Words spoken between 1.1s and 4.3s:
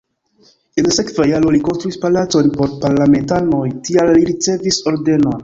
jaro li konstruis palacon por parlamentanoj, tial li